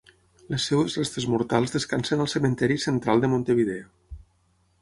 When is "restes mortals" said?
0.99-1.75